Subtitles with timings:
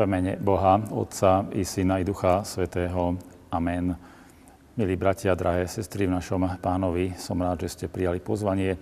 [0.00, 3.20] V mene Boha, Otca i Syna i Ducha Svetého.
[3.52, 3.92] Amen.
[4.72, 8.80] Milí bratia, drahé sestry v našom pánovi, som rád, že ste prijali pozvanie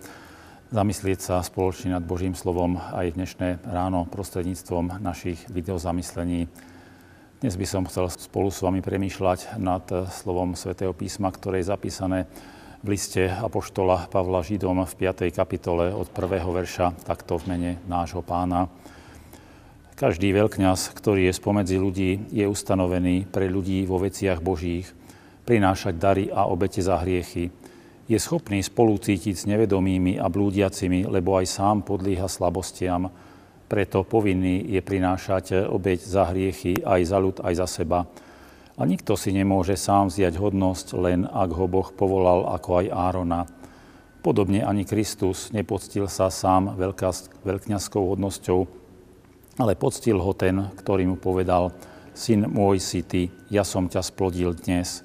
[0.71, 6.47] zamyslieť sa spoločne nad Božím slovom aj dnešné ráno prostredníctvom našich videozamyslení.
[7.43, 12.31] Dnes by som chcel spolu s vami premýšľať nad slovom Svetého písma, ktoré je zapísané
[12.87, 15.35] v liste Apoštola Pavla Židom v 5.
[15.35, 18.71] kapitole od prvého verša, takto v mene nášho pána.
[19.99, 24.87] Každý veľkňaz, ktorý je spomedzi ľudí, je ustanovený pre ľudí vo veciach Božích,
[25.43, 27.51] prinášať dary a obete za hriechy.
[28.07, 33.11] Je schopný spolucítiť s nevedomými a blúdiacimi, lebo aj sám podlíha slabostiam.
[33.67, 38.07] Preto povinný je prinášať obeť za hriechy aj za ľud, aj za seba.
[38.79, 43.51] A nikto si nemôže sám vziať hodnosť, len ak ho Boh povolal ako aj Árona.
[44.23, 46.79] Podobne ani Kristus nepoctil sa sám
[47.43, 48.87] veľkňazskou hodnosťou,
[49.59, 51.75] ale poctil ho ten, ktorý mu povedal,
[52.15, 55.03] syn môj si ty, ja som ťa splodil dnes.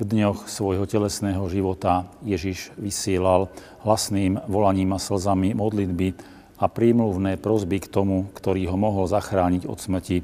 [0.00, 3.52] V dňoch svojho telesného života Ježiš vysielal
[3.86, 6.16] hlasným volaním a slzami modlitby
[6.60, 10.18] a prímluvné prozby k tomu, ktorý ho mohol zachrániť od smrti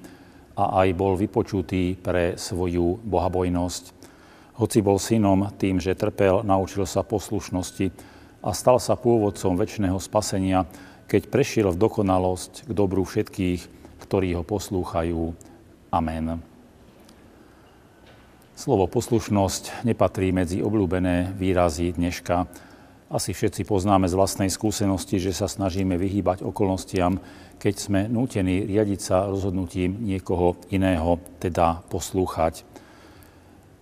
[0.56, 3.84] a aj bol vypočutý pre svoju bohabojnosť.
[4.56, 7.92] Hoci bol synom tým, že trpel, naučil sa poslušnosti
[8.40, 10.64] a stal sa pôvodcom väčšného spasenia,
[11.06, 13.60] keď prešiel v dokonalosť k dobru všetkých,
[14.02, 15.34] ktorí ho poslúchajú.
[15.94, 16.42] Amen.
[18.56, 22.48] Slovo poslušnosť nepatrí medzi obľúbené výrazy dneška.
[23.06, 27.22] Asi všetci poznáme z vlastnej skúsenosti, že sa snažíme vyhýbať okolnostiam,
[27.60, 32.66] keď sme nútení riadiť sa rozhodnutím niekoho iného, teda poslúchať.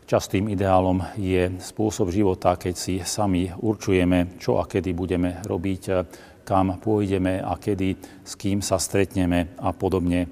[0.04, 5.82] Častým ideálom je spôsob života, keď si sami určujeme, čo a kedy budeme robiť,
[6.44, 10.28] kam pôjdeme a kedy, s kým sa stretneme a podobne.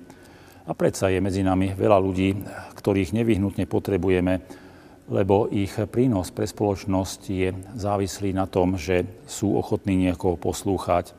[0.63, 2.39] A predsa je medzi nami veľa ľudí,
[2.79, 4.45] ktorých nevyhnutne potrebujeme,
[5.11, 11.11] lebo ich prínos pre spoločnosť je závislý na tom, že sú ochotní niekoho poslúchať.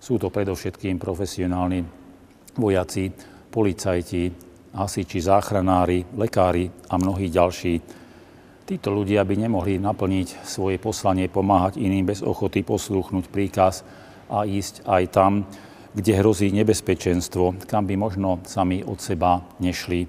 [0.00, 1.84] Sú to predovšetkým profesionálni
[2.56, 3.12] vojaci,
[3.52, 4.32] policajti,
[4.72, 7.74] hasiči, záchranári, lekári a mnohí ďalší.
[8.68, 13.80] Títo ľudia by nemohli naplniť svoje poslanie pomáhať iným bez ochoty poslúchnuť príkaz
[14.28, 15.32] a ísť aj tam,
[15.96, 20.06] kde hrozí nebezpečenstvo, kam by možno sami od seba nešli.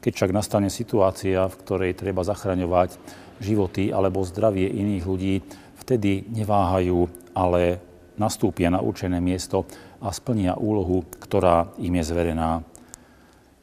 [0.00, 2.96] Keď však nastane situácia, v ktorej treba zachraňovať
[3.42, 5.34] životy alebo zdravie iných ľudí,
[5.82, 7.82] vtedy neváhajú, ale
[8.16, 9.68] nastúpia na určené miesto
[10.00, 12.64] a splnia úlohu, ktorá im je zverená.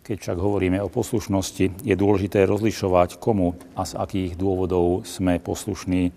[0.04, 6.12] Keď však hovoríme o poslušnosti, je dôležité rozlišovať, komu a z akých dôvodov sme poslušní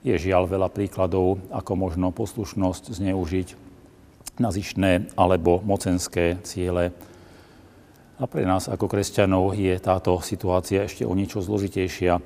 [0.00, 3.48] je žiaľ veľa príkladov, ako možno poslušnosť zneužiť
[4.40, 6.92] na zišné alebo mocenské ciele.
[8.20, 12.20] A pre nás ako kresťanov je táto situácia ešte o niečo zložitejšia,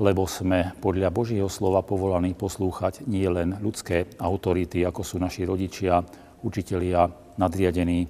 [0.00, 6.00] lebo sme podľa Božieho slova povolaní poslúchať nie len ľudské autority, ako sú naši rodičia,
[6.40, 8.08] učitelia, nadriadení,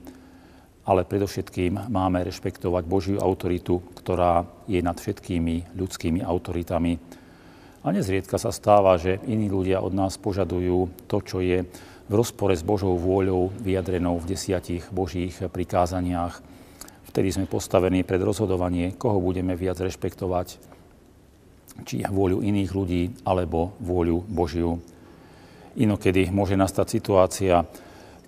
[0.86, 7.19] ale predovšetkým máme rešpektovať Božiu autoritu, ktorá je nad všetkými ľudskými autoritami
[7.80, 11.64] a nezriedka sa stáva, že iní ľudia od nás požadujú to, čo je
[12.10, 16.42] v rozpore s Božou vôľou vyjadrenou v desiatich Božích prikázaniach.
[17.08, 20.58] Vtedy sme postavení pred rozhodovanie, koho budeme viac rešpektovať,
[21.86, 24.76] či vôľu iných ľudí alebo vôľu Božiu.
[25.78, 27.64] Inokedy môže nastať situácia,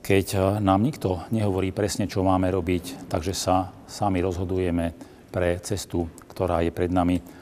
[0.03, 4.95] keď nám nikto nehovorí presne, čo máme robiť, takže sa sami rozhodujeme
[5.31, 7.42] pre cestu, ktorá je pred nami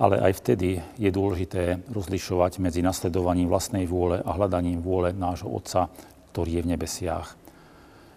[0.00, 5.92] ale aj vtedy je dôležité rozlišovať medzi nasledovaním vlastnej vôle a hľadaním vôle nášho Otca,
[6.32, 7.36] ktorý je v nebesiach.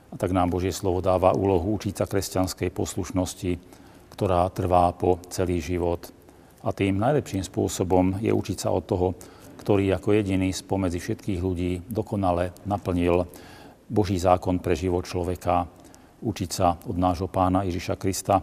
[0.09, 3.59] A tak nám Božie slovo dáva úlohu učiť sa kresťanskej poslušnosti,
[4.15, 6.07] ktorá trvá po celý život.
[6.63, 9.07] A tým najlepším spôsobom je učiť sa od toho,
[9.59, 13.27] ktorý ako jediný spomedzi všetkých ľudí dokonale naplnil
[13.91, 15.67] Boží zákon pre život človeka,
[16.23, 18.39] učiť sa od nášho pána Ježiša Krista,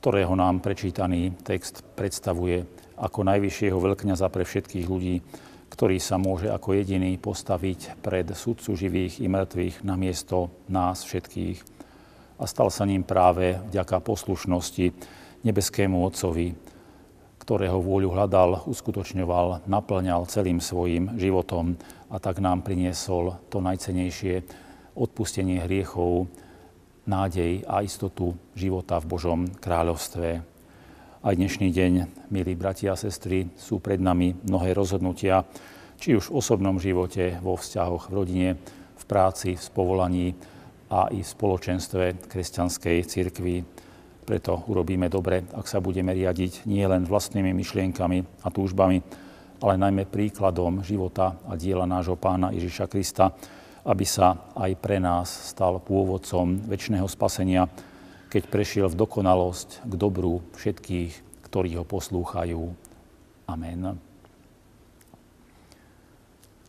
[0.00, 2.64] ktorého nám prečítaný text predstavuje
[2.96, 5.20] ako najvyššieho veľkňaza pre všetkých ľudí,
[5.68, 11.60] ktorý sa môže ako jediný postaviť pred sudcu živých i mŕtvych na miesto nás všetkých.
[12.40, 14.96] A stal sa ním práve vďaka poslušnosti
[15.44, 16.56] nebeskému Otcovi,
[17.44, 21.76] ktorého vôľu hľadal, uskutočňoval, naplňal celým svojim životom
[22.08, 24.48] a tak nám priniesol to najcenejšie
[24.96, 26.24] odpustenie hriechov,
[27.10, 30.28] nádej a istotu života v Božom kráľovstve.
[31.20, 31.92] Aj dnešný deň,
[32.30, 35.42] milí bratia a sestry, sú pred nami mnohé rozhodnutia,
[35.98, 38.48] či už v osobnom živote, vo vzťahoch v rodine,
[38.94, 40.28] v práci, v spovolaní,
[40.90, 43.62] a i v spoločenstve kresťanskej cirkvi.
[44.26, 48.98] Preto urobíme dobre, ak sa budeme riadiť nie len vlastnými myšlienkami a túžbami,
[49.62, 53.30] ale najmä príkladom života a diela nášho pána Ježiša Krista,
[53.84, 57.68] aby sa aj pre nás stal pôvodcom väčšného spasenia,
[58.30, 62.70] keď prešiel v dokonalosť k dobru všetkých, ktorí ho poslúchajú.
[63.50, 63.98] Amen.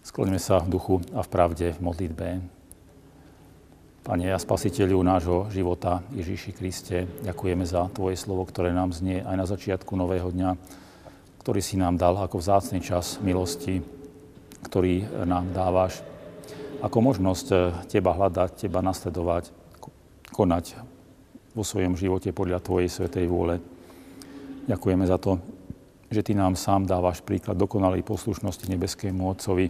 [0.01, 2.27] Skloníme sa v duchu a v pravde v modlitbe.
[4.01, 9.35] Pane a spasiteľu nášho života Ježíši Kriste, ďakujeme za Tvoje slovo, ktoré nám znie aj
[9.37, 10.57] na začiatku nového dňa,
[11.45, 13.85] ktorý si nám dal ako vzácný čas milosti,
[14.65, 16.01] ktorý nám dávaš
[16.81, 17.47] ako možnosť
[17.85, 19.53] Teba hľadať, Teba nasledovať,
[20.33, 20.65] konať
[21.53, 23.61] vo svojom živote podľa Tvojej svetej vôle.
[24.65, 25.37] Ďakujeme za to,
[26.09, 29.69] že Ty nám sám dávaš príklad dokonalej poslušnosti nebeskému Otcovi,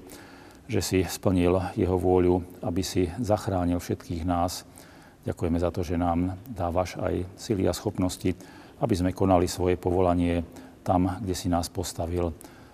[0.71, 4.63] že si splnil jeho vôľu, aby si zachránil všetkých nás.
[5.27, 8.31] Ďakujeme za to, že nám dávaš aj sily a schopnosti,
[8.79, 10.47] aby sme konali svoje povolanie
[10.81, 12.31] tam, kde si nás postavil.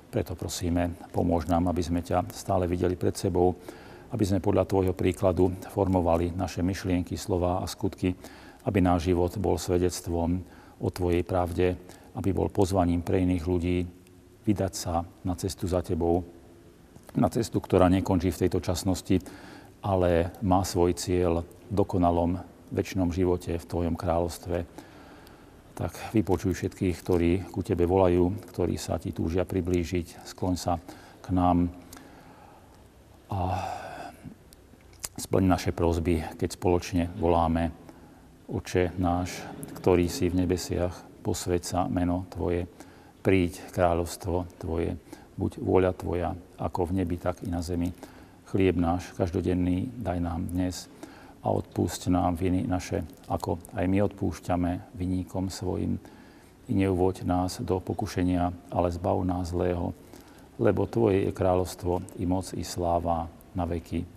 [0.07, 3.57] Preto prosíme, pomôž nám, aby sme ťa stále videli pred sebou,
[4.11, 8.15] aby sme podľa Tvojho príkladu formovali naše myšlienky, slova a skutky,
[8.67, 10.39] aby náš život bol svedectvom
[10.79, 11.75] o Tvojej pravde,
[12.15, 13.77] aby bol pozvaním pre iných ľudí
[14.47, 16.23] vydať sa na cestu za Tebou,
[17.19, 19.19] na cestu, ktorá nekončí v tejto časnosti,
[19.83, 22.39] ale má svoj cieľ v dokonalom
[22.71, 24.57] väčšnom živote v Tvojom kráľovstve.
[25.77, 30.25] Tak vypočuj všetkých, ktorí ku Tebe volajú, ktorí sa Ti túžia priblížiť.
[30.25, 30.79] Skloň sa
[31.21, 31.69] k nám
[33.27, 33.39] a
[35.17, 37.73] splň naše prosby, keď spoločne voláme
[38.47, 39.41] Oče náš,
[39.73, 40.93] ktorý si v nebesiach,
[41.25, 42.69] posveď sa meno Tvoje,
[43.25, 44.93] príď kráľovstvo Tvoje,
[45.33, 46.29] buď vôľa Tvoja,
[46.61, 47.89] ako v nebi, tak i na zemi.
[48.47, 50.85] Chlieb náš každodenný daj nám dnes
[51.41, 55.97] a odpúšť nám viny naše, ako aj my odpúšťame viníkom svojim.
[56.69, 59.97] I neuvoď nás do pokušenia, ale zbav nás zlého,
[60.61, 63.25] lebo Tvoje je kráľovstvo, i moc, i sláva
[63.57, 64.16] na veky.